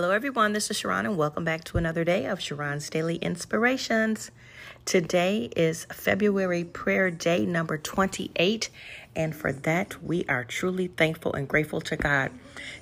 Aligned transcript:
Hello, 0.00 0.12
everyone. 0.12 0.54
This 0.54 0.70
is 0.70 0.80
Sharron, 0.80 1.00
and 1.00 1.18
welcome 1.18 1.44
back 1.44 1.62
to 1.64 1.76
another 1.76 2.04
day 2.04 2.24
of 2.24 2.38
Sharron's 2.38 2.88
Daily 2.88 3.16
Inspirations. 3.16 4.30
Today 4.86 5.50
is 5.54 5.84
February 5.92 6.64
Prayer 6.64 7.10
Day 7.10 7.44
number 7.44 7.76
28, 7.76 8.70
and 9.14 9.36
for 9.36 9.52
that, 9.52 10.02
we 10.02 10.24
are 10.26 10.42
truly 10.42 10.86
thankful 10.86 11.34
and 11.34 11.46
grateful 11.46 11.82
to 11.82 11.98
God. 11.98 12.32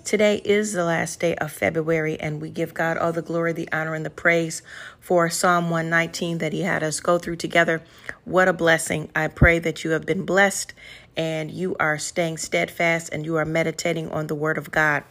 Today 0.04 0.40
is 0.44 0.74
the 0.74 0.84
last 0.84 1.18
day 1.18 1.34
of 1.34 1.50
February, 1.50 2.20
and 2.20 2.40
we 2.40 2.50
give 2.50 2.72
God 2.72 2.96
all 2.96 3.10
the 3.10 3.20
glory, 3.20 3.52
the 3.52 3.68
honor, 3.72 3.96
and 3.96 4.06
the 4.06 4.10
praise 4.10 4.62
for 5.00 5.28
Psalm 5.28 5.70
119 5.70 6.38
that 6.38 6.52
He 6.52 6.62
had 6.62 6.84
us 6.84 7.00
go 7.00 7.18
through 7.18 7.34
together. 7.34 7.82
What 8.26 8.46
a 8.46 8.52
blessing. 8.52 9.10
I 9.16 9.26
pray 9.26 9.58
that 9.58 9.82
you 9.82 9.90
have 9.90 10.06
been 10.06 10.24
blessed 10.24 10.72
and 11.16 11.50
you 11.50 11.74
are 11.80 11.98
staying 11.98 12.36
steadfast 12.36 13.12
and 13.12 13.26
you 13.26 13.34
are 13.34 13.44
meditating 13.44 14.08
on 14.12 14.28
the 14.28 14.36
Word 14.36 14.56
of 14.56 14.70
God. 14.70 15.02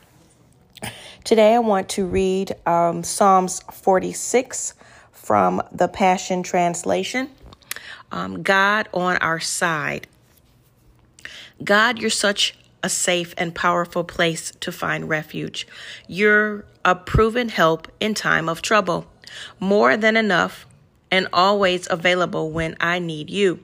Today, 1.23 1.55
I 1.55 1.59
want 1.59 1.89
to 1.89 2.05
read 2.05 2.55
um, 2.65 3.03
Psalms 3.03 3.61
46 3.71 4.73
from 5.11 5.61
the 5.71 5.87
Passion 5.87 6.43
Translation. 6.43 7.29
Um, 8.11 8.43
God 8.43 8.87
on 8.93 9.17
our 9.17 9.39
side. 9.39 10.07
God, 11.63 11.99
you're 11.99 12.09
such 12.09 12.57
a 12.83 12.89
safe 12.89 13.33
and 13.37 13.53
powerful 13.53 14.03
place 14.03 14.51
to 14.59 14.71
find 14.71 15.09
refuge. 15.09 15.67
You're 16.07 16.65
a 16.85 16.95
proven 16.95 17.49
help 17.49 17.91
in 17.99 18.13
time 18.13 18.47
of 18.47 18.61
trouble, 18.61 19.07
more 19.59 19.97
than 19.97 20.15
enough 20.15 20.65
and 21.11 21.27
always 21.33 21.87
available 21.89 22.51
when 22.51 22.75
I 22.79 22.99
need 22.99 23.29
you. 23.29 23.59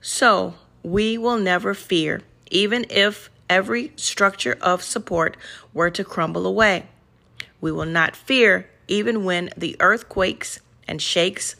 So 0.00 0.54
we 0.82 1.18
will 1.18 1.38
never 1.38 1.74
fear, 1.74 2.22
even 2.50 2.86
if 2.90 3.30
every 3.50 3.92
structure 3.96 4.56
of 4.62 4.82
support 4.82 5.36
were 5.74 5.90
to 5.90 6.04
crumble 6.04 6.46
away. 6.46 6.86
We 7.60 7.70
will 7.70 7.84
not 7.84 8.16
fear 8.16 8.70
even 8.88 9.24
when 9.24 9.50
the 9.56 9.76
earth 9.80 10.08
quakes 10.08 10.60
and 10.88 11.02
shakes, 11.02 11.56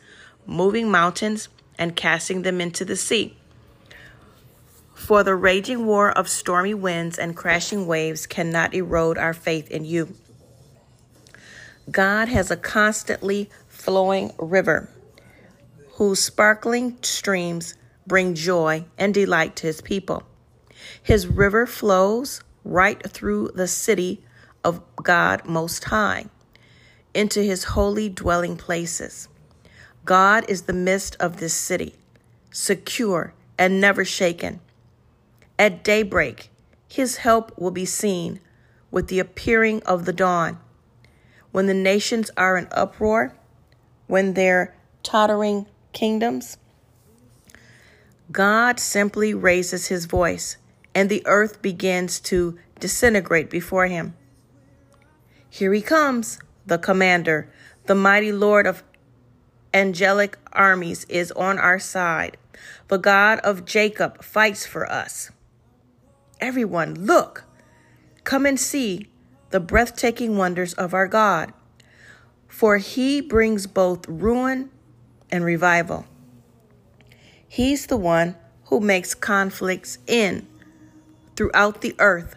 moving 0.46 0.90
mountains 0.90 1.48
and 1.78 1.94
casting 1.94 2.42
them 2.42 2.60
into 2.60 2.84
the 2.84 2.96
sea. 2.96 3.36
For 4.94 5.22
the 5.24 5.34
raging 5.34 5.86
war 5.86 6.10
of 6.10 6.28
stormy 6.28 6.74
winds 6.74 7.18
and 7.18 7.36
crashing 7.36 7.86
waves 7.86 8.26
cannot 8.26 8.74
erode 8.74 9.18
our 9.18 9.34
faith 9.34 9.70
in 9.70 9.84
you. 9.84 10.14
God 11.90 12.28
has 12.28 12.50
a 12.50 12.56
constantly 12.56 13.50
flowing 13.68 14.32
river 14.38 14.88
whose 15.94 16.20
sparkling 16.20 16.98
streams 17.02 17.74
bring 18.06 18.34
joy 18.34 18.84
and 18.96 19.12
delight 19.12 19.56
to 19.56 19.66
his 19.66 19.80
people. 19.80 20.22
His 21.02 21.26
river 21.26 21.66
flows 21.66 22.42
right 22.64 23.02
through 23.10 23.50
the 23.54 23.68
city 23.68 24.22
of 24.62 24.82
God 24.96 25.46
Most 25.46 25.84
High 25.84 26.26
into 27.14 27.42
his 27.42 27.64
holy 27.64 28.08
dwelling 28.08 28.56
places. 28.56 29.28
God 30.04 30.44
is 30.48 30.62
the 30.62 30.72
midst 30.72 31.16
of 31.16 31.38
this 31.38 31.54
city, 31.54 31.94
secure 32.50 33.34
and 33.58 33.80
never 33.80 34.04
shaken. 34.04 34.60
At 35.58 35.84
daybreak, 35.84 36.50
his 36.88 37.18
help 37.18 37.56
will 37.58 37.70
be 37.70 37.84
seen 37.84 38.40
with 38.90 39.08
the 39.08 39.18
appearing 39.18 39.82
of 39.82 40.04
the 40.04 40.12
dawn. 40.12 40.58
When 41.52 41.66
the 41.66 41.74
nations 41.74 42.30
are 42.36 42.56
in 42.56 42.68
uproar, 42.70 43.36
when 44.06 44.34
they're 44.34 44.74
tottering 45.02 45.66
kingdoms, 45.92 46.56
God 48.32 48.78
simply 48.78 49.34
raises 49.34 49.88
his 49.88 50.06
voice 50.06 50.56
and 50.94 51.08
the 51.08 51.22
earth 51.26 51.62
begins 51.62 52.20
to 52.20 52.58
disintegrate 52.78 53.50
before 53.50 53.86
him. 53.86 54.14
Here 55.48 55.72
he 55.72 55.82
comes, 55.82 56.38
the 56.66 56.78
commander, 56.78 57.52
the 57.86 57.94
mighty 57.94 58.32
Lord 58.32 58.66
of 58.66 58.82
angelic 59.72 60.38
armies 60.52 61.04
is 61.04 61.32
on 61.32 61.58
our 61.58 61.78
side. 61.78 62.36
The 62.88 62.98
God 62.98 63.38
of 63.40 63.64
Jacob 63.64 64.22
fights 64.22 64.66
for 64.66 64.90
us. 64.90 65.30
Everyone, 66.40 66.94
look, 66.94 67.44
come 68.24 68.46
and 68.46 68.58
see 68.58 69.08
the 69.50 69.60
breathtaking 69.60 70.36
wonders 70.36 70.74
of 70.74 70.94
our 70.94 71.06
God, 71.06 71.52
for 72.48 72.78
he 72.78 73.20
brings 73.20 73.66
both 73.66 74.06
ruin 74.08 74.70
and 75.30 75.44
revival. 75.44 76.06
He's 77.46 77.86
the 77.86 77.96
one 77.96 78.36
who 78.66 78.80
makes 78.80 79.14
conflicts 79.14 79.98
end 80.06 80.46
throughout 81.40 81.80
the 81.80 81.96
earth, 81.98 82.36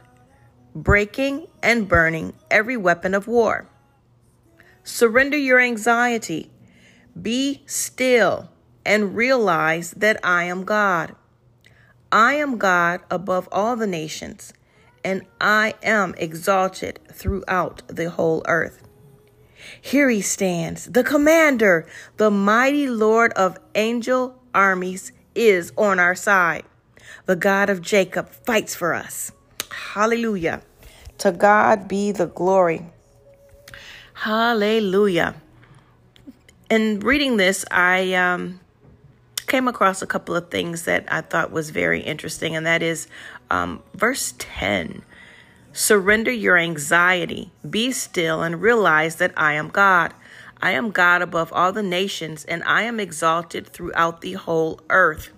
breaking 0.73 1.45
and 1.61 1.89
burning 1.89 2.31
every 2.49 2.77
weapon 2.77 3.13
of 3.13 3.27
war. 3.27 3.67
Surrender 4.85 5.35
your 5.35 5.59
anxiety. 5.59 6.49
Be 7.21 7.63
still 7.65 8.49
and 8.85 9.13
realize 9.13 9.91
that 9.91 10.17
I 10.23 10.45
am 10.45 10.63
God. 10.63 11.17
I 12.13 12.35
am 12.35 12.57
God 12.57 13.01
above 13.11 13.49
all 13.51 13.75
the 13.75 13.87
nations, 13.87 14.53
and 15.03 15.23
I 15.41 15.73
am 15.83 16.15
exalted 16.17 16.99
throughout 17.11 17.81
the 17.89 18.09
whole 18.09 18.41
earth. 18.47 18.87
Here 19.81 20.07
he 20.07 20.21
stands, 20.21 20.85
the 20.85 21.03
commander, 21.03 21.85
the 22.15 22.31
mighty 22.31 22.87
Lord 22.87 23.33
of 23.33 23.59
angel 23.75 24.41
armies 24.55 25.11
is 25.35 25.73
on 25.75 25.99
our 25.99 26.15
side 26.15 26.63
the 27.25 27.35
God 27.35 27.69
of 27.69 27.81
Jacob, 27.81 28.29
fights 28.29 28.75
for 28.75 28.93
us. 28.93 29.31
Hallelujah. 29.93 30.61
To 31.19 31.31
God 31.31 31.87
be 31.87 32.11
the 32.11 32.27
glory. 32.27 32.85
Hallelujah. 34.13 35.35
In 36.69 36.99
reading 36.99 37.37
this, 37.37 37.65
I 37.71 38.13
um, 38.13 38.59
came 39.47 39.67
across 39.67 40.01
a 40.01 40.07
couple 40.07 40.35
of 40.35 40.49
things 40.49 40.83
that 40.85 41.05
I 41.07 41.21
thought 41.21 41.51
was 41.51 41.69
very 41.69 42.01
interesting, 42.01 42.55
and 42.55 42.65
that 42.65 42.81
is 42.81 43.07
um, 43.49 43.83
verse 43.93 44.33
10 44.37 45.03
Surrender 45.75 46.31
your 46.31 46.55
anxiety, 46.57 47.51
be 47.67 47.91
still, 47.91 48.43
and 48.43 48.61
realize 48.61 49.15
that 49.15 49.33
I 49.35 49.53
am 49.53 49.69
God. 49.69 50.13
I 50.61 50.71
am 50.71 50.91
God 50.91 51.21
above 51.21 51.51
all 51.51 51.71
the 51.71 51.83
nations, 51.83 52.45
and 52.45 52.63
I 52.63 52.83
am 52.83 52.99
exalted 52.99 53.67
throughout 53.67 54.21
the 54.21 54.33
whole 54.33 54.79
earth. 54.89 55.31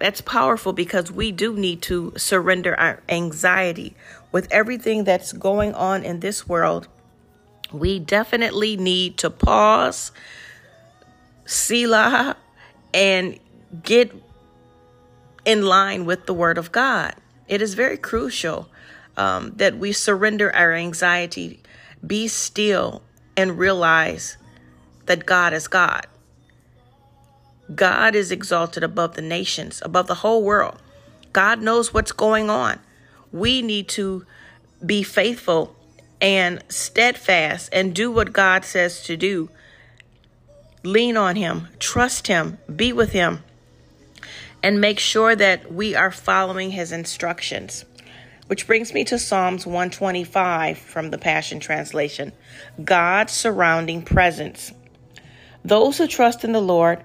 That's 0.00 0.22
powerful 0.22 0.72
because 0.72 1.12
we 1.12 1.30
do 1.30 1.54
need 1.54 1.82
to 1.82 2.14
surrender 2.16 2.74
our 2.80 3.02
anxiety 3.10 3.94
with 4.32 4.48
everything 4.50 5.04
that's 5.04 5.32
going 5.34 5.74
on 5.74 6.04
in 6.04 6.20
this 6.20 6.48
world. 6.48 6.88
We 7.70 7.98
definitely 7.98 8.78
need 8.78 9.18
to 9.18 9.28
pause, 9.28 10.10
Selah, 11.44 12.36
and 12.94 13.38
get 13.82 14.10
in 15.44 15.66
line 15.66 16.06
with 16.06 16.24
the 16.24 16.34
Word 16.34 16.56
of 16.56 16.72
God. 16.72 17.14
It 17.46 17.60
is 17.60 17.74
very 17.74 17.98
crucial 17.98 18.70
um, 19.18 19.52
that 19.56 19.76
we 19.76 19.92
surrender 19.92 20.54
our 20.56 20.72
anxiety, 20.72 21.60
be 22.04 22.26
still, 22.26 23.02
and 23.36 23.58
realize 23.58 24.38
that 25.04 25.26
God 25.26 25.52
is 25.52 25.68
God. 25.68 26.06
God 27.74 28.14
is 28.14 28.32
exalted 28.32 28.82
above 28.82 29.14
the 29.14 29.22
nations, 29.22 29.80
above 29.84 30.06
the 30.06 30.16
whole 30.16 30.42
world. 30.42 30.80
God 31.32 31.60
knows 31.62 31.94
what's 31.94 32.12
going 32.12 32.50
on. 32.50 32.80
We 33.32 33.62
need 33.62 33.88
to 33.90 34.26
be 34.84 35.02
faithful 35.02 35.76
and 36.20 36.62
steadfast 36.68 37.68
and 37.72 37.94
do 37.94 38.10
what 38.10 38.32
God 38.32 38.64
says 38.64 39.02
to 39.04 39.16
do. 39.16 39.50
Lean 40.82 41.16
on 41.16 41.36
Him, 41.36 41.68
trust 41.78 42.26
Him, 42.26 42.58
be 42.74 42.92
with 42.92 43.12
Him, 43.12 43.44
and 44.62 44.80
make 44.80 44.98
sure 44.98 45.36
that 45.36 45.72
we 45.72 45.94
are 45.94 46.10
following 46.10 46.70
His 46.70 46.92
instructions. 46.92 47.84
Which 48.46 48.66
brings 48.66 48.92
me 48.92 49.04
to 49.04 49.18
Psalms 49.18 49.64
125 49.64 50.76
from 50.76 51.10
the 51.10 51.18
Passion 51.18 51.60
Translation 51.60 52.32
God's 52.82 53.32
surrounding 53.32 54.02
presence. 54.02 54.72
Those 55.64 55.98
who 55.98 56.08
trust 56.08 56.42
in 56.42 56.50
the 56.52 56.60
Lord 56.60 57.04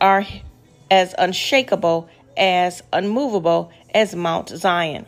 are 0.00 0.24
as 0.90 1.14
unshakable, 1.18 2.08
as 2.36 2.82
unmovable 2.92 3.70
as 3.94 4.14
Mount 4.14 4.48
Zion. 4.50 5.06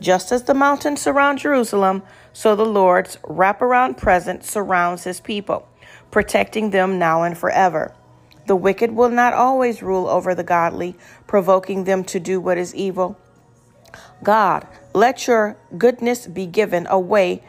Just 0.00 0.30
as 0.32 0.44
the 0.44 0.54
mountains 0.54 1.00
surround 1.00 1.38
Jerusalem, 1.38 2.02
so 2.32 2.54
the 2.54 2.66
Lord's 2.66 3.16
wraparound 3.24 3.96
presence 3.96 4.50
surrounds 4.50 5.04
his 5.04 5.20
people, 5.20 5.66
protecting 6.10 6.70
them 6.70 6.98
now 6.98 7.22
and 7.22 7.36
forever. 7.36 7.94
The 8.46 8.56
wicked 8.56 8.92
will 8.92 9.08
not 9.08 9.32
always 9.32 9.82
rule 9.82 10.06
over 10.06 10.34
the 10.34 10.44
godly, 10.44 10.96
provoking 11.26 11.84
them 11.84 12.04
to 12.04 12.20
do 12.20 12.40
what 12.40 12.58
is 12.58 12.74
evil. 12.74 13.18
God, 14.22 14.66
let 14.92 15.26
your 15.26 15.56
goodness 15.76 16.26
be 16.26 16.46
given 16.46 16.86
away 16.88 17.42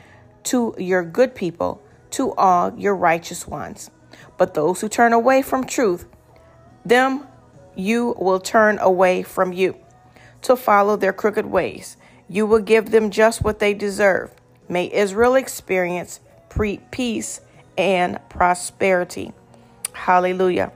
to 0.44 0.74
your 0.78 1.04
good 1.04 1.36
people, 1.36 1.82
to 2.12 2.34
all 2.36 2.74
your 2.78 2.96
righteous 2.96 3.46
ones. 3.46 3.92
But 4.38 4.54
those 4.54 4.82
who 4.82 4.88
turn 4.88 5.14
away 5.14 5.42
from 5.42 5.66
truth 5.66 6.06
them 6.88 7.28
you 7.76 8.16
will 8.18 8.40
turn 8.40 8.80
away 8.80 9.24
from 9.24 9.54
you 9.54 9.78
to 10.42 10.56
follow 10.56 10.96
their 10.96 11.14
crooked 11.14 11.46
ways. 11.46 11.98
You 12.28 12.46
will 12.46 12.60
give 12.60 12.92
them 12.92 13.12
just 13.12 13.44
what 13.44 13.60
they 13.60 13.74
deserve 13.74 14.34
May 14.70 14.92
Israel 14.92 15.36
experience 15.36 16.20
pre- 16.50 16.82
peace 16.92 17.40
and 17.78 18.20
prosperity. 18.30 19.32
Hallelujah. 19.94 20.74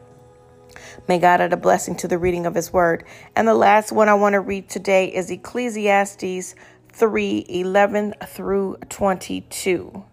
May 1.08 1.20
God 1.20 1.42
add 1.42 1.52
a 1.52 1.58
blessing 1.58 1.96
to 1.98 2.08
the 2.08 2.18
reading 2.18 2.46
of 2.46 2.56
His 2.56 2.72
Word. 2.72 3.04
And 3.36 3.48
the 3.48 3.54
last 3.54 3.92
one 3.92 4.08
I 4.08 4.14
want 4.14 4.34
to 4.34 4.40
read 4.40 4.70
today 4.70 5.08
is 5.14 5.30
Ecclesiastes 5.30 6.56
3 6.94 7.46
11 7.50 8.14
through 8.28 8.78
22. 8.90 10.06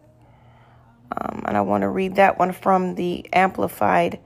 Um, 1.10 1.42
and 1.46 1.56
I 1.56 1.60
want 1.60 1.82
to 1.82 1.88
read 1.88 2.16
that 2.16 2.38
one 2.38 2.52
from 2.52 2.96
the 2.96 3.26
Amplified 3.32 4.18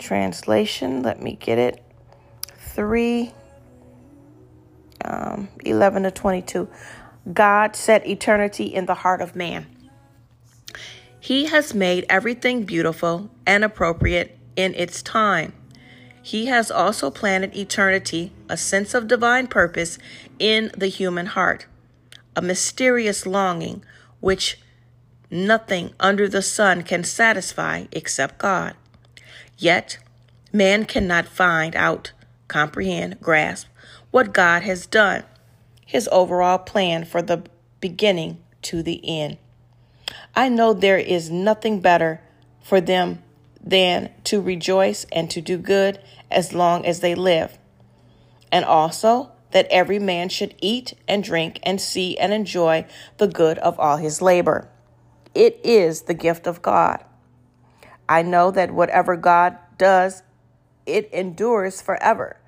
Translation. 0.00 1.02
Let 1.02 1.22
me 1.22 1.36
get 1.40 1.58
it. 1.58 1.82
3 2.58 3.32
um, 5.04 5.48
11 5.64 6.02
to 6.04 6.10
22. 6.10 6.68
God 7.32 7.76
set 7.76 8.06
eternity 8.06 8.64
in 8.66 8.86
the 8.86 8.94
heart 8.94 9.20
of 9.20 9.36
man. 9.36 9.66
He 11.18 11.46
has 11.46 11.74
made 11.74 12.06
everything 12.08 12.64
beautiful 12.64 13.30
and 13.46 13.62
appropriate 13.62 14.38
in 14.56 14.74
its 14.74 15.02
time. 15.02 15.52
He 16.22 16.46
has 16.46 16.70
also 16.70 17.10
planted 17.10 17.56
eternity, 17.56 18.32
a 18.48 18.56
sense 18.56 18.94
of 18.94 19.08
divine 19.08 19.46
purpose, 19.46 19.98
in 20.38 20.70
the 20.76 20.88
human 20.88 21.26
heart, 21.26 21.66
a 22.34 22.42
mysterious 22.42 23.26
longing 23.26 23.84
which 24.20 24.58
nothing 25.30 25.92
under 26.00 26.28
the 26.28 26.42
sun 26.42 26.82
can 26.82 27.04
satisfy 27.04 27.84
except 27.92 28.38
God. 28.38 28.74
Yet, 29.60 29.98
man 30.54 30.86
cannot 30.86 31.26
find 31.26 31.76
out, 31.76 32.12
comprehend, 32.48 33.20
grasp 33.20 33.66
what 34.10 34.32
God 34.32 34.62
has 34.62 34.86
done, 34.86 35.22
his 35.84 36.08
overall 36.10 36.56
plan 36.56 37.04
for 37.04 37.20
the 37.20 37.42
beginning 37.78 38.38
to 38.62 38.82
the 38.82 39.06
end. 39.06 39.36
I 40.34 40.48
know 40.48 40.72
there 40.72 40.96
is 40.96 41.28
nothing 41.30 41.80
better 41.80 42.22
for 42.62 42.80
them 42.80 43.22
than 43.62 44.08
to 44.24 44.40
rejoice 44.40 45.04
and 45.12 45.30
to 45.30 45.42
do 45.42 45.58
good 45.58 46.00
as 46.30 46.54
long 46.54 46.86
as 46.86 47.00
they 47.00 47.14
live. 47.14 47.58
And 48.50 48.64
also 48.64 49.30
that 49.50 49.68
every 49.70 49.98
man 49.98 50.30
should 50.30 50.54
eat 50.62 50.94
and 51.06 51.22
drink 51.22 51.60
and 51.62 51.78
see 51.78 52.16
and 52.16 52.32
enjoy 52.32 52.86
the 53.18 53.28
good 53.28 53.58
of 53.58 53.78
all 53.78 53.98
his 53.98 54.22
labor. 54.22 54.68
It 55.34 55.60
is 55.62 56.02
the 56.02 56.14
gift 56.14 56.46
of 56.46 56.62
God. 56.62 57.04
I 58.10 58.22
know 58.22 58.50
that 58.50 58.72
whatever 58.72 59.16
God 59.16 59.56
does, 59.78 60.24
it 60.84 61.08
endures 61.12 61.80
forever. 61.80 62.38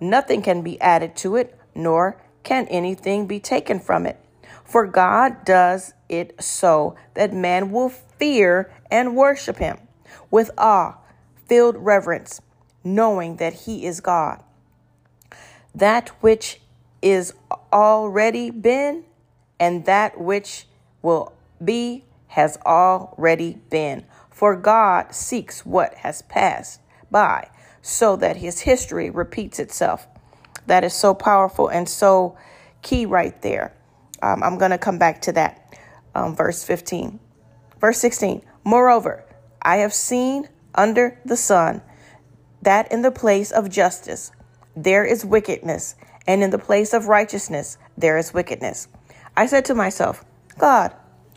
Nothing 0.00 0.42
can 0.42 0.62
be 0.62 0.80
added 0.80 1.14
to 1.18 1.36
it, 1.36 1.56
nor 1.76 2.20
can 2.42 2.66
anything 2.66 3.28
be 3.28 3.38
taken 3.38 3.78
from 3.78 4.04
it. 4.04 4.18
For 4.64 4.84
God 4.84 5.44
does 5.44 5.94
it 6.08 6.42
so 6.42 6.96
that 7.14 7.32
man 7.32 7.70
will 7.70 7.88
fear 7.88 8.72
and 8.90 9.14
worship 9.14 9.58
him 9.58 9.78
with 10.28 10.50
awe 10.58 10.96
filled 11.46 11.76
reverence, 11.76 12.40
knowing 12.82 13.36
that 13.36 13.52
he 13.52 13.86
is 13.86 14.00
God. 14.00 14.42
That 15.72 16.08
which 16.20 16.60
is 17.00 17.32
already 17.72 18.50
been 18.50 19.04
and 19.60 19.84
that 19.84 20.20
which 20.20 20.66
will 21.00 21.32
be 21.62 22.04
has 22.28 22.58
already 22.66 23.60
been. 23.70 24.04
For 24.32 24.56
God 24.56 25.14
seeks 25.14 25.64
what 25.64 25.94
has 25.98 26.22
passed 26.22 26.80
by 27.10 27.48
so 27.82 28.16
that 28.16 28.38
his 28.38 28.60
history 28.60 29.10
repeats 29.10 29.58
itself. 29.58 30.06
That 30.66 30.84
is 30.84 30.94
so 30.94 31.14
powerful 31.14 31.68
and 31.68 31.88
so 31.88 32.36
key 32.82 33.06
right 33.06 33.40
there. 33.42 33.74
Um, 34.22 34.42
I'm 34.42 34.58
going 34.58 34.70
to 34.70 34.78
come 34.78 34.98
back 34.98 35.22
to 35.22 35.32
that. 35.32 35.76
Um, 36.14 36.34
verse 36.36 36.64
15. 36.64 37.18
Verse 37.80 37.98
16. 37.98 38.42
Moreover, 38.64 39.24
I 39.60 39.78
have 39.78 39.92
seen 39.92 40.48
under 40.74 41.20
the 41.24 41.36
sun 41.36 41.82
that 42.62 42.90
in 42.92 43.02
the 43.02 43.10
place 43.10 43.50
of 43.50 43.68
justice 43.68 44.30
there 44.76 45.04
is 45.04 45.24
wickedness, 45.24 45.96
and 46.26 46.42
in 46.42 46.50
the 46.50 46.58
place 46.58 46.94
of 46.94 47.08
righteousness 47.08 47.76
there 47.98 48.16
is 48.16 48.32
wickedness. 48.32 48.88
I 49.36 49.46
said 49.46 49.64
to 49.66 49.74
myself, 49.74 50.24
God 50.58 50.94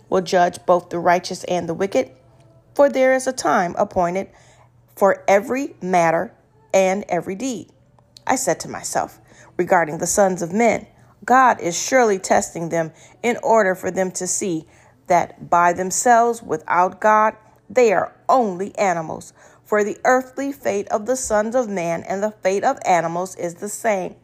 will 0.10 0.22
judge 0.22 0.64
both 0.66 0.90
the 0.90 1.00
righteous 1.00 1.44
and 1.46 1.68
the 1.68 1.74
wicked, 1.74 2.12
for 2.75 2.89
there 2.89 3.13
is 3.13 3.25
a 3.25 3.33
time 3.33 3.74
appointed 3.77 4.30
for 4.95 5.24
every 5.27 5.75
matter 5.81 6.33
and 6.74 7.06
every 7.10 7.36
deed. 7.36 7.72
I 8.27 8.36
said 8.36 8.60
to 8.62 8.69
myself, 8.69 9.19
regarding 9.57 9.98
the 9.98 10.07
sons 10.07 10.42
of 10.42 10.54
men, 10.54 10.88
God 11.24 11.60
is 11.62 11.81
surely 11.81 12.19
testing 12.19 12.69
them 12.69 12.92
in 13.24 13.38
order 13.42 13.74
for 13.74 13.89
them 13.89 14.12
to 14.12 14.27
see 14.27 14.68
that 15.07 15.50
by 15.50 15.74
themselves, 15.74 16.44
without 16.44 17.00
God, 17.00 17.36
they 17.69 17.94
are 17.94 18.16
only 18.30 18.77
animals. 18.77 19.33
For 19.63 19.83
the 19.83 19.98
earthly 20.04 20.51
fate 20.51 20.88
of 20.89 21.06
the 21.06 21.16
sons 21.16 21.56
of 21.56 21.68
man 21.68 22.04
and 22.04 22.22
the 22.22 22.31
fate 22.31 22.63
of 22.63 22.77
animals 22.86 23.36
is 23.36 23.56
the 23.56 23.69
same. 23.69 24.16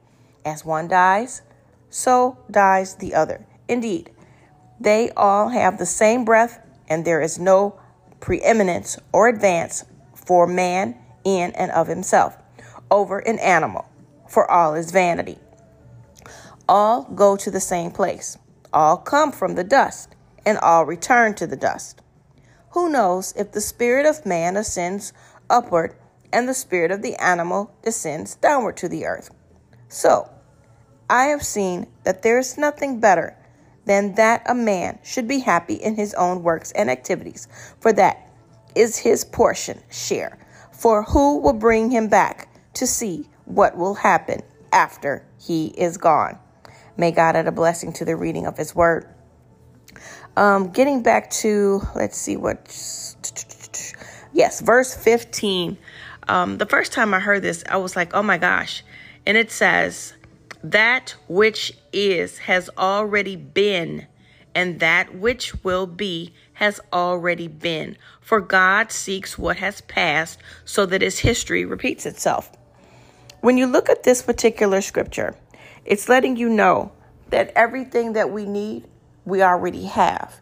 As 0.45 0.65
one 0.65 0.88
dies, 0.88 1.42
so 1.89 2.38
dies 2.50 2.95
the 2.95 3.15
other. 3.15 3.45
Indeed, 3.68 4.12
they 4.80 5.12
all 5.12 5.50
have 5.50 5.77
the 5.77 5.86
same 5.86 6.25
breath, 6.25 6.59
and 6.88 7.06
there 7.06 7.21
is 7.21 7.39
no 7.39 7.80
preeminence 8.22 8.98
or 9.12 9.28
advance 9.28 9.84
for 10.16 10.48
man 10.48 10.96
in 11.26 11.52
and 11.52 11.72
of 11.72 11.88
himself 11.88 12.38
over 12.90 13.20
an 13.20 13.40
animal, 13.40 13.90
for 14.30 14.50
all 14.50 14.76
is 14.76 14.92
vanity. 14.92 15.40
All 16.70 17.04
go 17.04 17.36
to 17.36 17.52
the 17.52 17.60
same 17.60 17.92
place, 17.92 18.38
all 18.72 18.98
come 18.98 19.32
from 19.32 19.56
the 19.56 19.64
dust, 19.64 20.16
and 20.46 20.58
all 20.60 20.86
return 20.86 21.34
to 21.36 21.48
the 21.48 21.58
dust. 21.58 22.02
Who 22.72 22.90
knows 22.90 23.34
if 23.36 23.52
the 23.52 23.62
spirit 23.62 24.06
of 24.06 24.26
man 24.26 24.56
ascends 24.56 25.12
upward 25.50 25.96
and 26.32 26.48
the 26.48 26.54
spirit 26.54 26.92
of 26.92 27.02
the 27.02 27.16
animal 27.16 27.76
descends 27.84 28.36
downward 28.36 28.78
to 28.78 28.88
the 28.88 29.06
earth? 29.06 29.32
So, 29.90 30.32
I 31.10 31.26
have 31.26 31.44
seen 31.44 31.88
that 32.04 32.22
there 32.22 32.40
is 32.40 32.58
nothing 32.58 33.02
better 33.02 33.36
than 33.86 34.16
that 34.16 34.44
a 34.50 34.54
man 34.54 35.00
should 35.04 35.28
be 35.28 35.39
happy 35.39 35.75
in 35.75 35.95
his 35.95 36.13
own 36.13 36.44
works 36.44 36.72
and 36.74 36.89
activities, 36.89 37.48
for 37.80 37.92
that 37.94 38.28
is 38.75 38.98
his 38.98 39.25
portion, 39.25 39.81
share. 39.89 40.38
For 40.72 41.04
who 41.04 41.39
will 41.39 41.54
bring 41.54 41.92
him 41.92 42.07
back 42.07 42.48
to 42.75 42.88
see 42.88 43.27
what 43.46 43.77
will 43.77 43.96
happen 43.96 44.41
after 44.72 45.25
he 45.39 45.67
is 45.67 45.98
gone? 45.98 46.38
May 46.98 47.12
God 47.12 47.36
add 47.36 47.48
a 47.48 47.51
blessing 47.51 47.94
to 47.94 48.06
the 48.06 48.15
reading 48.15 48.46
of 48.46 48.58
his 48.58 48.75
word. 48.75 49.08
Um, 50.38 50.70
getting 50.72 51.03
back 51.03 51.29
to, 51.32 51.82
let's 51.96 52.17
see 52.17 52.38
what, 52.38 52.60
yes, 54.34 54.62
verse 54.62 54.96
15. 54.96 55.77
Um, 56.27 56.58
the 56.58 56.65
first 56.65 56.94
time 56.94 57.13
I 57.13 57.20
heard 57.20 57.41
this, 57.41 57.63
I 57.67 57.77
was 57.77 57.96
like, 57.96 58.13
oh 58.13 58.24
my 58.24 58.38
gosh. 58.38 58.84
And 59.25 59.38
it 59.38 59.51
says, 59.51 60.13
that 60.63 61.15
which 61.27 61.74
is 61.91 62.39
has 62.39 62.70
already 62.77 63.36
been, 63.36 64.08
and 64.53 64.80
that 64.80 65.15
which 65.15 65.63
will 65.63 65.88
be 65.88 66.34
has 66.53 66.80
already 66.94 67.48
been. 67.48 67.98
For 68.20 68.39
God 68.39 68.91
seeks 68.91 69.38
what 69.38 69.58
has 69.58 69.82
passed 69.82 70.39
so 70.63 70.86
that 70.86 71.01
his 71.01 71.20
history 71.20 71.65
repeats 71.65 72.06
itself. 72.06 72.51
When 73.41 73.58
you 73.58 73.65
look 73.65 73.89
at 73.89 74.03
this 74.03 74.22
particular 74.22 74.82
scripture, 74.82 75.36
it's 75.86 76.08
letting 76.08 76.38
you 76.38 76.48
know 76.48 76.91
that 77.30 77.51
everything 77.56 78.13
that 78.13 78.32
we 78.32 78.46
need, 78.46 78.88
we 79.25 79.41
already 79.41 79.86
have. 79.86 80.39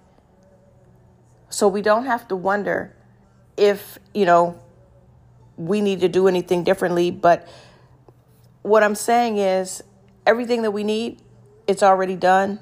So 1.49 1.67
we 1.67 1.81
don't 1.81 2.05
have 2.05 2.27
to 2.27 2.35
wonder 2.35 2.95
if, 3.55 3.97
you 4.13 4.25
know, 4.25 4.59
we 5.55 5.81
need 5.81 6.01
to 6.01 6.09
do 6.09 6.27
anything 6.27 6.63
differently. 6.63 7.11
But 7.11 7.47
what 8.61 8.83
I'm 8.83 8.95
saying 8.95 9.38
is, 9.38 9.81
everything 10.25 10.61
that 10.63 10.71
we 10.71 10.83
need, 10.83 11.21
it's 11.67 11.83
already 11.83 12.15
done. 12.15 12.59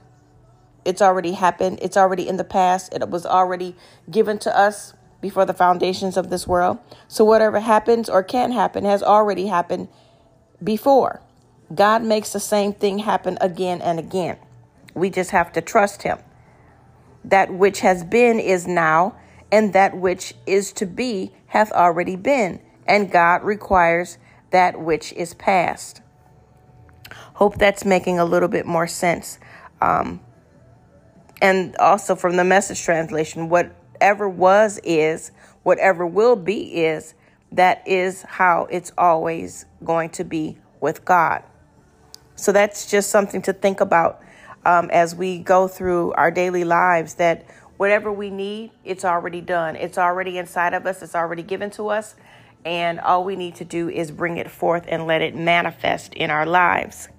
It's 0.86 1.02
already 1.02 1.34
happened. 1.34 1.80
It's 1.82 1.98
already 1.98 2.28
in 2.28 2.38
the 2.38 2.44
past. 2.44 2.94
It 2.94 3.10
was 3.10 3.26
already 3.26 3.76
given 4.10 4.38
to 4.40 4.58
us 4.58 4.94
before 5.22 5.46
the 5.46 5.54
foundations 5.54 6.18
of 6.18 6.30
this 6.30 6.48
world. 6.48 6.78
So 7.08 7.24
whatever 7.24 7.60
happens 7.60 8.10
or 8.10 8.24
can 8.24 8.52
happen 8.52 8.86
has 8.86 9.04
already 9.04 9.48
happened 9.48 9.90
before. 10.64 11.22
God 11.74 12.04
makes 12.04 12.32
the 12.32 12.40
same 12.40 12.74
thing 12.74 13.00
happen 13.00 13.38
again 13.42 13.82
and 13.82 14.00
again. 14.00 14.38
We 14.94 15.10
just 15.10 15.32
have 15.32 15.52
to 15.54 15.62
trust 15.62 16.04
Him. 16.04 16.20
That 17.26 17.54
which 17.54 17.82
has 17.82 18.04
been 18.04 18.40
is 18.40 18.66
now, 18.66 19.16
and 19.52 19.74
that 19.74 19.98
which 19.98 20.34
is 20.46 20.72
to 20.74 20.86
be 20.86 21.34
hath 21.48 21.72
already 21.72 22.16
been, 22.16 22.62
and 22.86 23.12
God 23.12 23.44
requires 23.44 24.18
that 24.52 24.80
which 24.80 25.12
is 25.14 25.34
past. 25.34 26.02
Hope 27.38 27.60
that's 27.60 27.86
making 27.86 28.18
a 28.18 28.26
little 28.26 28.50
bit 28.50 28.66
more 28.66 28.88
sense. 28.88 29.38
Um, 29.80 30.22
and 31.40 31.78
also 31.78 32.16
from 32.16 32.36
the 32.36 32.44
message 32.44 32.82
translation, 32.82 33.48
whatever 33.48 34.28
was 34.28 34.80
is, 34.84 35.30
whatever 35.62 36.04
will 36.08 36.36
be 36.36 36.84
is, 36.84 37.14
that 37.52 37.88
is 37.88 38.24
how 38.24 38.68
it's 38.72 38.92
always 38.98 39.68
going 39.84 40.10
to 40.10 40.24
be 40.24 40.58
with 40.82 41.06
God. 41.06 41.44
So 42.36 42.52
that's 42.52 42.90
just 42.90 43.12
something 43.12 43.44
to 43.44 43.54
think 43.54 43.82
about 43.82 44.20
um, 44.66 44.90
as 44.90 45.14
we 45.14 45.38
go 45.38 45.68
through 45.68 46.14
our 46.14 46.32
daily 46.32 46.64
lives 46.64 47.14
that 47.16 47.46
whatever 47.78 48.12
we 48.12 48.32
need, 48.32 48.72
it's 48.84 49.06
already 49.06 49.42
done. 49.42 49.76
It's 49.76 50.00
already 50.00 50.40
inside 50.40 50.74
of 50.74 50.88
us, 50.88 51.04
it's 51.04 51.14
already 51.14 51.44
given 51.44 51.70
to 51.70 51.90
us. 51.90 52.16
And 52.66 53.00
all 53.00 53.24
we 53.24 53.36
need 53.36 53.54
to 53.58 53.64
do 53.64 53.90
is 53.90 54.10
bring 54.10 54.38
it 54.38 54.50
forth 54.50 54.86
and 54.88 55.06
let 55.06 55.22
it 55.22 55.36
manifest 55.36 56.16
in 56.16 56.32
our 56.32 56.48
lives. 56.48 57.10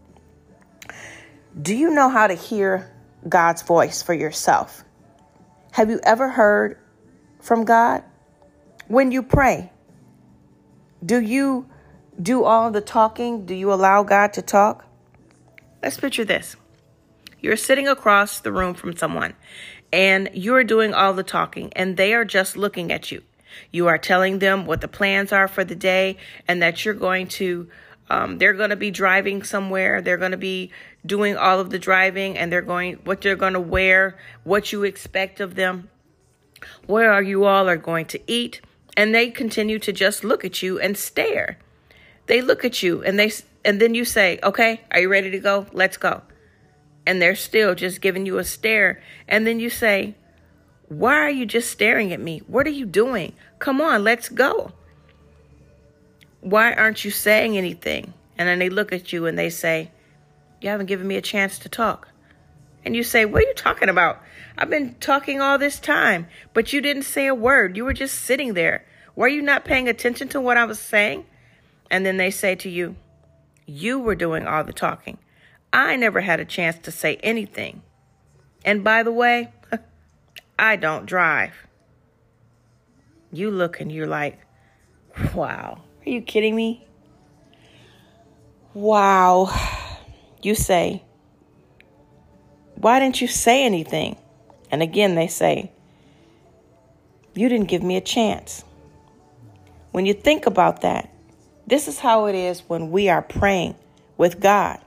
Do 1.60 1.74
you 1.74 1.90
know 1.90 2.08
how 2.08 2.28
to 2.28 2.34
hear 2.34 2.88
God's 3.28 3.62
voice 3.62 4.00
for 4.00 4.14
yourself? 4.14 4.84
Have 5.72 5.90
you 5.90 5.98
ever 6.04 6.28
heard 6.28 6.78
from 7.40 7.64
God? 7.64 8.04
When 8.86 9.10
you 9.10 9.24
pray, 9.24 9.72
do 11.04 11.20
you 11.20 11.68
do 12.20 12.44
all 12.44 12.70
the 12.70 12.80
talking? 12.80 13.44
Do 13.44 13.54
you 13.54 13.72
allow 13.72 14.04
God 14.04 14.34
to 14.34 14.42
talk? 14.42 14.86
Let's 15.82 15.98
picture 15.98 16.24
this. 16.24 16.54
You're 17.40 17.56
sitting 17.56 17.88
across 17.88 18.38
the 18.38 18.52
room 18.52 18.74
from 18.74 18.96
someone 18.96 19.34
and 19.92 20.30
you're 20.34 20.64
doing 20.64 20.94
all 20.94 21.12
the 21.12 21.24
talking 21.24 21.72
and 21.74 21.96
they 21.96 22.14
are 22.14 22.24
just 22.24 22.56
looking 22.56 22.92
at 22.92 23.10
you. 23.10 23.22
You 23.72 23.88
are 23.88 23.98
telling 23.98 24.38
them 24.38 24.64
what 24.64 24.80
the 24.80 24.88
plans 24.88 25.32
are 25.32 25.48
for 25.48 25.64
the 25.64 25.74
day 25.74 26.18
and 26.46 26.62
that 26.62 26.84
you're 26.84 26.94
going 26.94 27.26
to, 27.28 27.68
um, 28.10 28.38
they're 28.38 28.54
going 28.54 28.70
to 28.70 28.76
be 28.76 28.90
driving 28.90 29.42
somewhere. 29.42 30.00
They're 30.00 30.16
going 30.16 30.32
to 30.32 30.36
be 30.36 30.72
doing 31.04 31.36
all 31.36 31.60
of 31.60 31.70
the 31.70 31.78
driving 31.78 32.36
and 32.36 32.52
they're 32.52 32.62
going, 32.62 32.94
what 33.04 33.20
they're 33.20 33.36
going 33.36 33.52
to 33.52 33.60
wear, 33.60 34.18
what 34.44 34.72
you 34.72 34.84
expect 34.84 35.40
of 35.40 35.54
them, 35.54 35.88
where 36.86 37.12
are 37.12 37.22
you 37.22 37.44
all 37.44 37.68
are 37.68 37.76
going 37.76 38.06
to 38.06 38.20
eat. 38.26 38.60
And 38.96 39.14
they 39.14 39.30
continue 39.30 39.78
to 39.80 39.92
just 39.92 40.24
look 40.24 40.44
at 40.44 40.62
you 40.62 40.80
and 40.80 40.96
stare. 40.96 41.58
They 42.26 42.42
look 42.42 42.64
at 42.64 42.82
you 42.82 43.02
and 43.02 43.18
they, 43.18 43.30
and 43.64 43.80
then 43.80 43.94
you 43.94 44.04
say, 44.04 44.38
okay, 44.42 44.80
are 44.90 45.00
you 45.00 45.08
ready 45.08 45.30
to 45.30 45.38
go? 45.38 45.66
Let's 45.72 45.96
go 45.96 46.22
and 47.08 47.22
they're 47.22 47.34
still 47.34 47.74
just 47.74 48.02
giving 48.02 48.26
you 48.26 48.36
a 48.36 48.44
stare. 48.44 49.00
And 49.26 49.46
then 49.46 49.60
you 49.60 49.70
say, 49.70 50.14
Why 50.88 51.14
are 51.14 51.30
you 51.30 51.46
just 51.46 51.70
staring 51.70 52.12
at 52.12 52.20
me? 52.20 52.42
What 52.46 52.66
are 52.66 52.70
you 52.70 52.84
doing? 52.84 53.32
Come 53.58 53.80
on, 53.80 54.04
let's 54.04 54.28
go. 54.28 54.72
Why 56.40 56.72
aren't 56.72 57.04
you 57.04 57.10
saying 57.10 57.56
anything? 57.56 58.14
And 58.36 58.48
then 58.48 58.58
they 58.58 58.68
look 58.68 58.92
at 58.92 59.12
you 59.12 59.26
and 59.26 59.38
they 59.38 59.50
say, 59.50 59.90
You 60.60 60.70
haven't 60.70 60.86
given 60.86 61.06
me 61.06 61.16
a 61.16 61.22
chance 61.22 61.58
to 61.60 61.68
talk. 61.68 62.08
And 62.84 62.94
you 62.94 63.02
say, 63.02 63.24
What 63.24 63.42
are 63.42 63.46
you 63.46 63.54
talking 63.54 63.88
about? 63.88 64.22
I've 64.56 64.70
been 64.70 64.94
talking 65.00 65.40
all 65.40 65.58
this 65.58 65.78
time, 65.78 66.26
but 66.54 66.72
you 66.72 66.80
didn't 66.80 67.02
say 67.02 67.26
a 67.26 67.34
word. 67.34 67.76
You 67.76 67.84
were 67.84 67.92
just 67.92 68.20
sitting 68.20 68.54
there. 68.54 68.84
Were 69.14 69.28
you 69.28 69.42
not 69.42 69.64
paying 69.64 69.88
attention 69.88 70.28
to 70.28 70.40
what 70.40 70.56
I 70.56 70.64
was 70.64 70.78
saying? 70.78 71.26
And 71.90 72.06
then 72.06 72.16
they 72.16 72.30
say 72.30 72.54
to 72.56 72.68
you, 72.68 72.96
You 73.66 73.98
were 73.98 74.14
doing 74.14 74.46
all 74.46 74.64
the 74.64 74.72
talking. 74.72 75.18
I 75.72 75.96
never 75.96 76.20
had 76.20 76.40
a 76.40 76.44
chance 76.44 76.78
to 76.78 76.92
say 76.92 77.16
anything. 77.16 77.82
And 78.64 78.82
by 78.82 79.02
the 79.02 79.12
way, 79.12 79.52
I 80.58 80.76
don't 80.76 81.06
drive. 81.06 81.52
You 83.32 83.50
look 83.50 83.80
and 83.80 83.92
you're 83.92 84.06
like, 84.06 84.38
wow, 85.34 85.82
are 86.06 86.10
you 86.10 86.22
kidding 86.22 86.54
me? 86.54 86.86
Wow. 88.74 89.50
You 90.42 90.54
say, 90.54 91.02
why 92.76 93.00
didn't 93.00 93.20
you 93.20 93.26
say 93.26 93.64
anything? 93.64 94.16
And 94.70 94.82
again, 94.82 95.14
they 95.14 95.26
say, 95.26 95.72
you 97.34 97.48
didn't 97.48 97.68
give 97.68 97.82
me 97.82 97.96
a 97.96 98.00
chance. 98.00 98.64
When 99.92 100.06
you 100.06 100.14
think 100.14 100.46
about 100.46 100.82
that, 100.82 101.12
this 101.66 101.88
is 101.88 101.98
how 101.98 102.26
it 102.26 102.34
is 102.34 102.60
when 102.68 102.90
we 102.90 103.08
are 103.08 103.22
praying 103.22 103.74
with 104.16 104.40
God. 104.40 104.80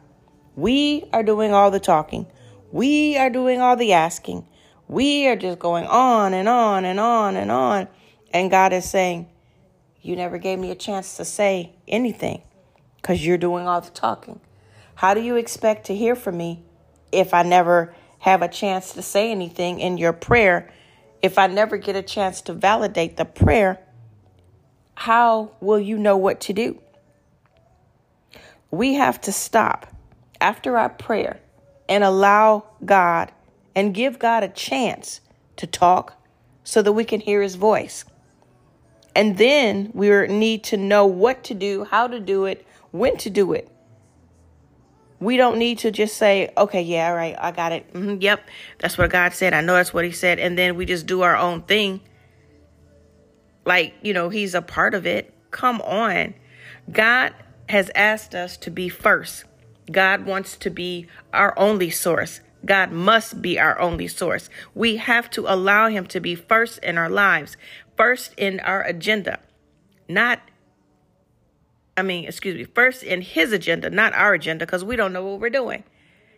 We 0.55 1.05
are 1.13 1.23
doing 1.23 1.53
all 1.53 1.71
the 1.71 1.79
talking. 1.79 2.27
We 2.71 3.17
are 3.17 3.29
doing 3.29 3.61
all 3.61 3.75
the 3.75 3.93
asking. 3.93 4.45
We 4.87 5.27
are 5.27 5.35
just 5.35 5.59
going 5.59 5.85
on 5.85 6.33
and 6.33 6.49
on 6.49 6.85
and 6.85 6.99
on 6.99 7.35
and 7.35 7.51
on. 7.51 7.87
And 8.33 8.51
God 8.51 8.73
is 8.73 8.89
saying, 8.89 9.27
You 10.01 10.15
never 10.15 10.37
gave 10.37 10.57
me 10.57 10.71
a 10.71 10.75
chance 10.75 11.17
to 11.17 11.25
say 11.25 11.73
anything 11.87 12.41
because 12.95 13.25
you're 13.25 13.37
doing 13.37 13.67
all 13.67 13.81
the 13.81 13.91
talking. 13.91 14.39
How 14.95 15.13
do 15.13 15.21
you 15.21 15.35
expect 15.35 15.85
to 15.87 15.95
hear 15.95 16.15
from 16.15 16.37
me 16.37 16.63
if 17.11 17.33
I 17.33 17.43
never 17.43 17.93
have 18.19 18.41
a 18.41 18.47
chance 18.47 18.93
to 18.93 19.01
say 19.01 19.31
anything 19.31 19.79
in 19.79 19.97
your 19.97 20.13
prayer? 20.13 20.71
If 21.21 21.37
I 21.37 21.47
never 21.47 21.77
get 21.77 21.95
a 21.95 22.01
chance 22.01 22.41
to 22.41 22.53
validate 22.53 23.17
the 23.17 23.25
prayer, 23.25 23.79
how 24.95 25.51
will 25.59 25.79
you 25.79 25.97
know 25.97 26.17
what 26.17 26.41
to 26.41 26.53
do? 26.53 26.81
We 28.71 28.95
have 28.95 29.21
to 29.21 29.31
stop 29.31 29.87
after 30.39 30.77
our 30.77 30.89
prayer 30.89 31.39
and 31.87 32.03
allow 32.03 32.65
God 32.83 33.31
and 33.75 33.93
give 33.93 34.17
God 34.17 34.43
a 34.43 34.47
chance 34.47 35.21
to 35.57 35.67
talk 35.67 36.13
so 36.63 36.81
that 36.81 36.93
we 36.93 37.03
can 37.03 37.19
hear 37.19 37.41
his 37.41 37.55
voice. 37.55 38.05
And 39.15 39.37
then 39.37 39.91
we 39.93 40.09
need 40.27 40.63
to 40.65 40.77
know 40.77 41.05
what 41.05 41.43
to 41.45 41.53
do, 41.53 41.83
how 41.83 42.07
to 42.07 42.19
do 42.19 42.45
it, 42.45 42.65
when 42.91 43.17
to 43.17 43.29
do 43.29 43.53
it. 43.53 43.67
We 45.19 45.37
don't 45.37 45.59
need 45.59 45.79
to 45.79 45.91
just 45.91 46.17
say, 46.17 46.51
okay, 46.57 46.81
yeah, 46.81 47.09
all 47.09 47.15
right, 47.15 47.35
I 47.37 47.51
got 47.51 47.71
it. 47.71 47.93
Mm-hmm, 47.93 48.21
yep, 48.21 48.41
that's 48.79 48.97
what 48.97 49.11
God 49.11 49.33
said. 49.33 49.53
I 49.53 49.61
know 49.61 49.73
that's 49.73 49.93
what 49.93 50.05
he 50.05 50.11
said. 50.11 50.39
And 50.39 50.57
then 50.57 50.75
we 50.75 50.85
just 50.85 51.05
do 51.05 51.21
our 51.21 51.35
own 51.35 51.61
thing. 51.61 52.01
Like, 53.65 53.93
you 54.01 54.13
know, 54.13 54.29
he's 54.29 54.55
a 54.55 54.61
part 54.61 54.95
of 54.95 55.05
it. 55.05 55.33
Come 55.51 55.81
on. 55.81 56.33
God 56.91 57.33
has 57.69 57.91
asked 57.93 58.33
us 58.33 58.57
to 58.57 58.71
be 58.71 58.89
first. 58.89 59.45
God 59.91 60.25
wants 60.25 60.57
to 60.57 60.69
be 60.69 61.07
our 61.33 61.57
only 61.57 61.89
source. 61.89 62.41
God 62.65 62.91
must 62.91 63.41
be 63.41 63.59
our 63.59 63.79
only 63.79 64.07
source. 64.07 64.49
We 64.75 64.97
have 64.97 65.29
to 65.31 65.51
allow 65.51 65.89
Him 65.89 66.05
to 66.07 66.19
be 66.19 66.35
first 66.35 66.79
in 66.79 66.97
our 66.97 67.09
lives, 67.09 67.57
first 68.01 68.33
in 68.35 68.59
our 68.61 68.81
agenda, 68.81 69.37
not, 70.09 70.41
I 71.95 72.01
mean, 72.01 72.25
excuse 72.25 72.57
me, 72.57 72.63
first 72.63 73.03
in 73.03 73.21
His 73.21 73.51
agenda, 73.51 73.91
not 73.91 74.11
our 74.15 74.33
agenda, 74.33 74.65
because 74.65 74.83
we 74.83 74.95
don't 74.95 75.13
know 75.13 75.23
what 75.23 75.39
we're 75.39 75.51
doing. 75.51 75.83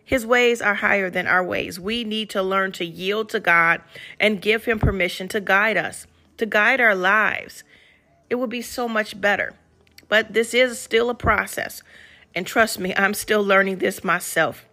His 0.04 0.26
ways 0.26 0.60
are 0.60 0.74
higher 0.74 1.08
than 1.08 1.26
our 1.26 1.42
ways. 1.42 1.80
We 1.80 2.04
need 2.04 2.28
to 2.30 2.42
learn 2.42 2.72
to 2.72 2.84
yield 2.84 3.30
to 3.30 3.40
God 3.40 3.80
and 4.20 4.42
give 4.42 4.66
Him 4.66 4.78
permission 4.78 5.26
to 5.28 5.40
guide 5.40 5.78
us, 5.78 6.06
to 6.36 6.44
guide 6.44 6.82
our 6.82 6.94
lives. 6.94 7.64
It 8.28 8.34
would 8.34 8.50
be 8.50 8.60
so 8.60 8.86
much 8.86 9.18
better. 9.18 9.54
But 10.06 10.34
this 10.34 10.52
is 10.52 10.78
still 10.78 11.08
a 11.08 11.14
process. 11.14 11.82
And 12.34 12.46
trust 12.46 12.78
me, 12.78 12.94
I'm 12.94 13.14
still 13.14 13.42
learning 13.42 13.78
this 13.78 14.04
myself. 14.04 14.66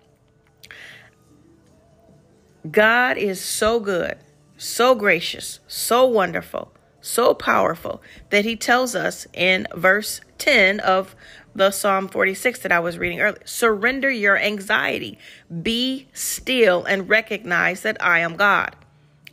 God 2.69 3.17
is 3.17 3.39
so 3.39 3.79
good, 3.79 4.17
so 4.57 4.93
gracious, 4.93 5.61
so 5.69 6.05
wonderful, 6.05 6.73
so 7.01 7.33
powerful 7.33 8.01
that 8.29 8.45
he 8.45 8.55
tells 8.55 8.95
us 8.95 9.27
in 9.33 9.67
verse 9.75 10.21
10 10.37 10.79
of 10.79 11.15
the 11.53 11.71
Psalm 11.71 12.07
46 12.07 12.59
that 12.59 12.71
I 12.71 12.79
was 12.79 12.97
reading 12.97 13.19
earlier 13.19 13.41
surrender 13.45 14.09
your 14.09 14.37
anxiety, 14.37 15.17
be 15.61 16.07
still, 16.13 16.85
and 16.85 17.09
recognize 17.09 17.81
that 17.81 18.01
I 18.01 18.19
am 18.19 18.35
God. 18.35 18.75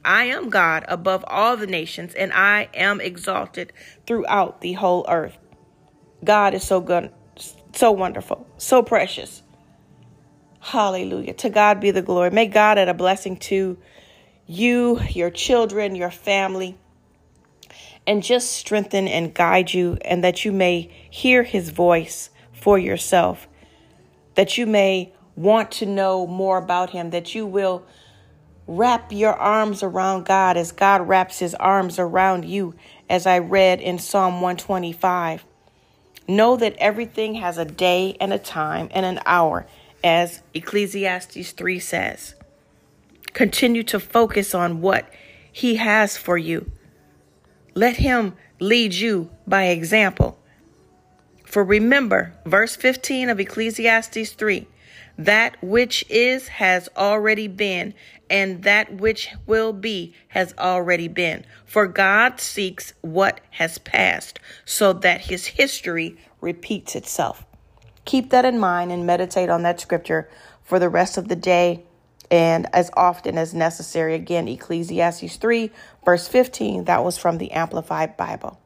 I 0.05 0.25
am 0.25 0.49
God 0.49 0.85
above 0.89 1.25
all 1.27 1.57
the 1.57 1.67
nations, 1.67 2.15
and 2.15 2.33
I 2.33 2.69
am 2.75 3.01
exalted 3.01 3.73
throughout 4.07 4.61
the 4.61 4.73
whole 4.73 5.05
earth. 5.09 5.37
God 6.25 6.55
is 6.55 6.65
so 6.65 6.81
good, 6.81 7.13
so 7.75 7.93
wonderful, 7.93 8.47
so 8.57 8.83
precious. 8.83 9.43
Hallelujah. 10.61 11.35
To 11.35 11.51
God 11.51 11.81
be 11.81 11.91
the 11.91 12.03
glory. 12.03 12.31
May 12.31 12.47
God 12.47 12.79
add 12.79 12.89
a 12.89 12.95
blessing 12.95 13.37
to 13.37 13.79
you, 14.47 15.01
your 15.11 15.31
children, 15.31 15.95
your 15.95 16.11
family, 16.11 16.77
and 18.09 18.23
just 18.23 18.53
strengthen 18.53 19.07
and 19.07 19.35
guide 19.35 19.75
you, 19.75 19.99
and 20.01 20.25
that 20.25 20.43
you 20.43 20.51
may 20.51 20.91
hear 21.11 21.43
his 21.43 21.69
voice 21.69 22.31
for 22.53 22.79
yourself, 22.79 23.47
that 24.35 24.57
you 24.57 24.67
may 24.67 25.13
want 25.37 25.71
to 25.71 25.85
know 25.85 26.27
more 26.27 26.57
about 26.57 26.89
him, 26.89 27.11
that 27.11 27.35
you 27.35 27.45
will 27.45 27.85
wrap 28.67 29.13
your 29.13 29.35
arms 29.35 29.83
around 29.83 30.25
God 30.25 30.57
as 30.57 30.73
God 30.73 31.07
wraps 31.07 31.39
his 31.39 31.55
arms 31.57 31.99
around 31.99 32.47
you, 32.47 32.75
as 33.11 33.27
I 33.27 33.41
read 33.41 33.79
in 33.79 33.99
Psalm 33.99 34.41
125. 34.41 35.45
Know 36.27 36.57
that 36.57 36.77
everything 36.79 37.35
has 37.35 37.59
a 37.59 37.67
day 37.67 38.17
and 38.23 38.33
a 38.33 38.39
time 38.39 38.89
and 38.91 39.05
an 39.05 39.21
hour, 39.27 39.67
as 40.03 40.41
Ecclesiastes 40.55 41.53
3 41.53 41.79
says. 41.79 42.35
Continue 43.35 43.83
to 43.83 44.01
focus 44.01 44.55
on 44.55 44.81
what 44.81 45.13
He 45.53 45.77
has 45.77 46.17
for 46.17 46.39
you. 46.39 46.71
Let 47.79 47.99
Him 47.99 48.35
lead 48.59 48.93
you 48.93 49.31
by 49.47 49.67
example. 49.67 50.37
For 51.47 51.63
remember, 51.63 52.35
verse 52.45 52.75
15 52.75 53.29
of 53.29 53.39
Ecclesiastes 53.39 54.33
3 54.33 54.67
that 55.17 55.57
which 55.63 56.05
is 56.09 56.49
has 56.49 56.89
already 56.97 57.47
been, 57.47 57.95
and 58.29 58.65
that 58.65 58.95
which 58.95 59.29
will 59.47 59.73
be 59.73 60.13
has 60.29 60.55
already 60.59 61.07
been. 61.07 61.45
For 61.65 61.87
God 61.87 62.41
seeks 62.41 62.95
what 63.01 63.41
has 63.51 63.79
passed, 63.79 64.41
so 64.65 64.93
that 64.93 65.23
his 65.23 65.47
history 65.47 66.17
repeats 66.41 66.97
itself. 66.97 67.47
Keep 68.05 68.31
that 68.31 68.45
in 68.45 68.59
mind 68.59 68.91
and 68.91 69.07
meditate 69.07 69.51
on 69.51 69.63
that 69.63 69.79
scripture 69.79 70.29
for 70.65 70.81
the 70.81 70.89
rest 70.89 71.17
of 71.17 71.29
the 71.29 71.37
day 71.37 71.85
and 72.31 72.67
as 72.73 72.91
often 72.97 73.39
as 73.39 73.55
necessary. 73.55 74.15
Again, 74.15 74.49
Ecclesiastes 74.49 75.37
3, 75.37 75.71
verse 76.05 76.29
15, 76.29 76.85
that 76.85 77.05
was 77.05 77.19
from 77.19 77.39
the 77.39 77.53
Amplified 77.53 78.17
Bible. 78.17 78.61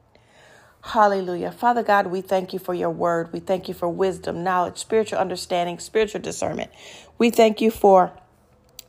Hallelujah. 0.83 1.53
Father 1.53 1.85
God, 1.85 2.09
we 2.09 2.21
thank 2.21 2.53
you 2.53 2.59
for 2.59 2.75
your 2.75 2.91
word. 2.91 3.33
We 3.33 3.39
thank 3.39 3.69
you 3.69 3.75
for 3.75 3.89
wisdom, 3.89 4.43
knowledge, 4.43 4.79
spiritual 4.79 5.19
understanding, 5.19 5.79
spiritual 5.79 6.21
discernment. 6.21 6.73
We 7.19 7.31
thank 7.31 7.61
you 7.61 7.71
for 7.71 8.13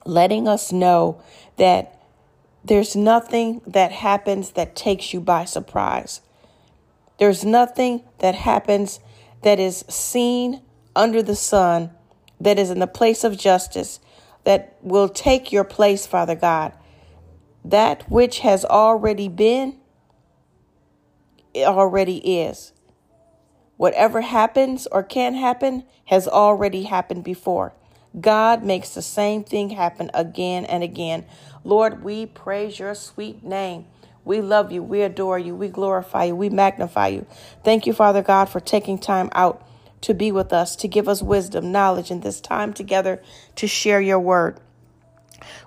letting 0.03 0.47
us 0.47 0.71
know 0.71 1.21
that 1.57 2.01
there's 2.63 2.95
nothing 2.95 3.61
that 3.67 3.91
happens 3.91 4.51
that 4.51 4.75
takes 4.75 5.13
you 5.13 5.19
by 5.19 5.45
surprise. 5.45 6.21
There's 7.19 7.45
nothing 7.45 8.03
that 8.19 8.35
happens 8.35 8.99
that 9.43 9.59
is 9.59 9.85
seen 9.87 10.61
under 10.95 11.21
the 11.21 11.35
sun 11.35 11.91
that 12.39 12.57
is 12.57 12.71
in 12.71 12.79
the 12.79 12.87
place 12.87 13.23
of 13.23 13.37
justice 13.37 13.99
that 14.43 14.77
will 14.81 15.09
take 15.09 15.51
your 15.51 15.63
place, 15.63 16.05
Father 16.05 16.35
God. 16.35 16.73
That 17.63 18.09
which 18.09 18.39
has 18.39 18.65
already 18.65 19.29
been, 19.29 19.77
it 21.53 21.65
already 21.65 22.17
is. 22.17 22.73
Whatever 23.77 24.21
happens 24.21 24.87
or 24.87 25.03
can 25.03 25.33
happen 25.33 25.83
has 26.05 26.27
already 26.27 26.83
happened 26.83 27.23
before. 27.23 27.73
God 28.19 28.63
makes 28.63 28.89
the 28.89 29.01
same 29.01 29.43
thing 29.43 29.71
happen 29.71 30.11
again 30.13 30.65
and 30.65 30.83
again. 30.83 31.25
Lord, 31.63 32.03
we 32.03 32.25
praise 32.25 32.79
your 32.79 32.93
sweet 32.95 33.43
name. 33.43 33.85
We 34.25 34.39
love 34.41 34.71
you. 34.71 34.83
We 34.83 35.01
adore 35.01 35.39
you. 35.39 35.55
We 35.55 35.67
glorify 35.67 36.25
you. 36.25 36.35
We 36.35 36.49
magnify 36.49 37.07
you. 37.07 37.25
Thank 37.63 37.85
you, 37.87 37.93
Father 37.93 38.21
God, 38.21 38.45
for 38.45 38.59
taking 38.59 38.97
time 38.99 39.29
out 39.33 39.67
to 40.03 40.13
be 40.13 40.31
with 40.31 40.51
us, 40.51 40.75
to 40.75 40.87
give 40.87 41.07
us 41.07 41.21
wisdom, 41.23 41.71
knowledge, 41.71 42.11
and 42.11 42.21
this 42.21 42.41
time 42.41 42.73
together 42.73 43.21
to 43.55 43.67
share 43.67 44.01
your 44.01 44.19
word. 44.19 44.59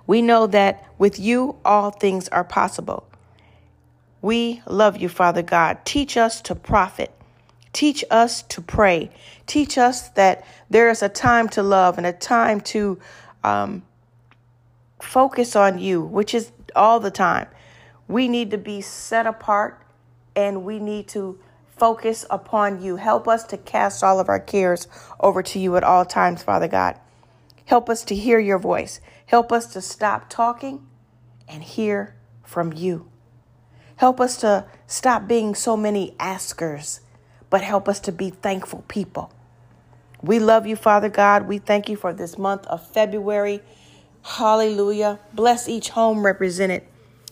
We 0.05 0.21
know 0.21 0.47
that 0.47 0.85
with 0.97 1.19
you, 1.19 1.57
all 1.65 1.89
things 1.89 2.29
are 2.29 2.43
possible. 2.43 3.07
We 4.21 4.61
love 4.67 4.97
you, 4.97 5.09
Father 5.09 5.41
God. 5.41 5.79
Teach 5.85 6.17
us 6.17 6.41
to 6.43 6.55
profit. 6.55 7.11
Teach 7.73 8.03
us 8.11 8.43
to 8.43 8.61
pray. 8.61 9.09
Teach 9.47 9.77
us 9.77 10.09
that 10.09 10.45
there 10.69 10.89
is 10.89 11.01
a 11.01 11.09
time 11.09 11.49
to 11.49 11.63
love 11.63 11.97
and 11.97 12.05
a 12.05 12.13
time 12.13 12.61
to 12.61 12.99
um, 13.43 13.83
focus 15.01 15.55
on 15.55 15.79
you, 15.79 16.01
which 16.01 16.33
is 16.35 16.51
all 16.75 16.99
the 16.99 17.11
time. 17.11 17.47
We 18.07 18.27
need 18.27 18.51
to 18.51 18.57
be 18.57 18.81
set 18.81 19.25
apart 19.25 19.81
and 20.35 20.63
we 20.63 20.79
need 20.79 21.07
to 21.09 21.39
focus 21.77 22.25
upon 22.29 22.81
you. 22.81 22.97
Help 22.97 23.27
us 23.27 23.43
to 23.45 23.57
cast 23.57 24.03
all 24.03 24.19
of 24.19 24.29
our 24.29 24.39
cares 24.39 24.87
over 25.19 25.43
to 25.43 25.59
you 25.59 25.75
at 25.75 25.83
all 25.83 26.05
times, 26.05 26.43
Father 26.43 26.67
God. 26.67 26.99
Help 27.65 27.89
us 27.89 28.03
to 28.05 28.15
hear 28.15 28.39
your 28.39 28.59
voice. 28.59 28.99
Help 29.25 29.51
us 29.51 29.67
to 29.73 29.81
stop 29.81 30.29
talking 30.29 30.87
and 31.47 31.63
hear 31.63 32.15
from 32.43 32.73
you. 32.73 33.09
Help 33.97 34.19
us 34.19 34.37
to 34.37 34.65
stop 34.85 35.27
being 35.27 35.55
so 35.55 35.75
many 35.75 36.15
askers, 36.19 37.01
but 37.49 37.61
help 37.61 37.89
us 37.89 37.99
to 37.99 38.11
be 38.11 38.29
thankful 38.29 38.83
people. 38.87 39.31
We 40.21 40.39
love 40.39 40.65
you, 40.65 40.75
Father 40.75 41.09
God. 41.09 41.47
We 41.47 41.57
thank 41.57 41.89
you 41.89 41.95
for 41.95 42.13
this 42.13 42.37
month 42.37 42.65
of 42.67 42.85
February. 42.87 43.61
Hallelujah. 44.23 45.19
Bless 45.33 45.67
each 45.67 45.89
home 45.89 46.25
represented. 46.25 46.83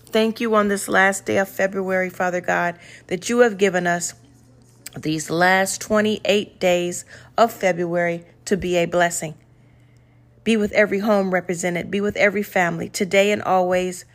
Thank 0.08 0.40
you 0.40 0.56
on 0.56 0.68
this 0.68 0.88
last 0.88 1.26
day 1.26 1.38
of 1.38 1.50
February, 1.50 2.10
Father 2.10 2.42
God, 2.42 2.80
that 3.08 3.30
you 3.30 3.40
have 3.40 3.58
given 3.58 3.86
us 3.86 4.14
these 4.96 5.30
last 5.30 5.82
28 5.82 6.60
days 6.60 7.06
of 7.38 7.52
February 7.52 8.26
to 8.46 8.58
be 8.58 8.78
a 8.78 8.86
blessing. 8.86 9.36
Be 10.44 10.58
with 10.58 10.72
every 10.74 11.00
home 11.00 11.34
represented, 11.34 11.90
be 11.90 12.02
with 12.02 12.16
every 12.18 12.44
family, 12.44 12.90
today 12.90 13.32
and 13.32 13.42
always. 13.42 14.06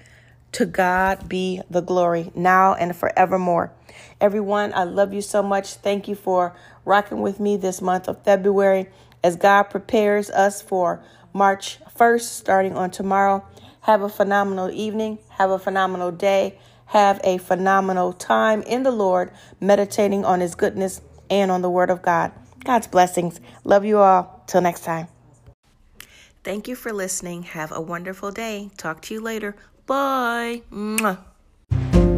To 0.53 0.67
God 0.67 1.29
be 1.29 1.63
the 1.71 1.81
glory, 1.81 2.33
now 2.35 2.75
and 2.75 2.95
forevermore. 2.97 3.73
Everyone, 4.21 4.73
I 4.75 4.83
love 4.83 5.13
you 5.13 5.23
so 5.23 5.43
much. 5.43 5.75
Thank 5.75 6.09
you 6.09 6.17
for 6.17 6.57
rocking 6.85 7.21
with 7.21 7.39
me 7.39 7.57
this 7.57 7.81
month 7.81 8.09
of 8.09 8.23
February 8.25 8.89
as 9.23 9.37
God 9.37 9.65
prepares 9.65 10.29
us 10.31 10.61
for 10.61 11.03
March 11.33 11.79
1st, 11.97 12.23
starting 12.23 12.77
on 12.77 12.91
tomorrow. 12.91 13.45
Have 13.83 14.03
a 14.03 14.09
phenomenal 14.09 14.71
evening. 14.71 15.19
Have 15.31 15.51
a 15.51 15.59
phenomenal 15.59 16.11
day. 16.11 16.59
Have 16.91 17.21
a 17.23 17.39
phenomenal 17.39 18.13
time 18.13 18.63
in 18.63 18.83
the 18.83 18.91
Lord, 18.91 19.31
meditating 19.61 20.25
on 20.25 20.41
His 20.41 20.55
goodness 20.55 21.01
and 21.31 21.51
on 21.51 21.63
the 21.63 21.71
Word 21.71 21.89
of 21.89 22.03
God. 22.03 22.33
God's 22.65 22.87
blessings. 22.87 23.41
Love 23.65 23.85
you 23.85 23.99
all. 23.99 24.43
Till 24.47 24.61
next 24.61 24.85
time. 24.85 25.07
Thank 26.43 26.67
you 26.67 26.75
for 26.75 26.93
listening. 26.93 27.45
Have 27.45 27.71
a 27.71 27.81
wonderful 27.81 28.33
day. 28.33 28.71
Talk 28.77 29.03
to 29.03 29.15
you 29.15 29.21
later. 29.21 29.55
Bye. 29.87 30.63
Mwah. 30.73 32.10